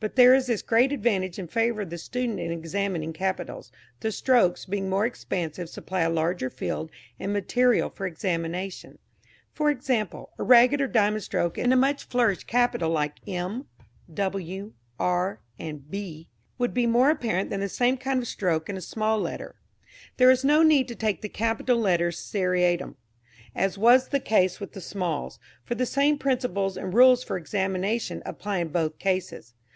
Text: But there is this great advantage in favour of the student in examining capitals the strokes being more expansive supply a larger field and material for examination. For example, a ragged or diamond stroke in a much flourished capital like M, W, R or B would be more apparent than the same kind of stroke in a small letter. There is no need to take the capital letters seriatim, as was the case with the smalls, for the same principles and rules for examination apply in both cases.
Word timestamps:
But 0.00 0.14
there 0.16 0.34
is 0.34 0.46
this 0.46 0.62
great 0.62 0.92
advantage 0.92 1.40
in 1.40 1.46
favour 1.48 1.82
of 1.82 1.90
the 1.90 1.98
student 1.98 2.38
in 2.40 2.50
examining 2.52 3.12
capitals 3.12 3.70
the 4.00 4.10
strokes 4.12 4.64
being 4.64 4.88
more 4.88 5.06
expansive 5.06 5.68
supply 5.68 6.00
a 6.02 6.10
larger 6.10 6.50
field 6.50 6.90
and 7.18 7.32
material 7.32 7.88
for 7.90 8.06
examination. 8.06 8.98
For 9.52 9.70
example, 9.70 10.30
a 10.38 10.42
ragged 10.44 10.80
or 10.80 10.88
diamond 10.88 11.24
stroke 11.24 11.58
in 11.58 11.72
a 11.72 11.76
much 11.76 12.04
flourished 12.04 12.46
capital 12.48 12.90
like 12.90 13.16
M, 13.28 13.66
W, 14.12 14.72
R 15.00 15.40
or 15.60 15.72
B 15.74 16.28
would 16.58 16.74
be 16.74 16.86
more 16.86 17.10
apparent 17.10 17.50
than 17.50 17.60
the 17.60 17.68
same 17.68 17.96
kind 17.96 18.20
of 18.20 18.28
stroke 18.28 18.68
in 18.68 18.76
a 18.76 18.80
small 18.80 19.18
letter. 19.20 19.56
There 20.16 20.30
is 20.30 20.44
no 20.44 20.62
need 20.64 20.88
to 20.88 20.96
take 20.96 21.22
the 21.22 21.28
capital 21.28 21.76
letters 21.78 22.18
seriatim, 22.18 22.94
as 23.54 23.78
was 23.78 24.08
the 24.08 24.20
case 24.20 24.58
with 24.60 24.72
the 24.72 24.80
smalls, 24.80 25.40
for 25.64 25.74
the 25.76 25.86
same 25.86 26.18
principles 26.18 26.76
and 26.76 26.94
rules 26.94 27.24
for 27.24 27.36
examination 27.36 28.22
apply 28.26 28.58
in 28.58 28.68
both 28.68 28.98
cases. 28.98 29.54